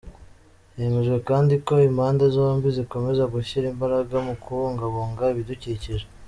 [0.77, 6.05] Hemejwe kandi ko impande zombi zikomeza gushyira imbaraga mu kubungabunga ibidukikije.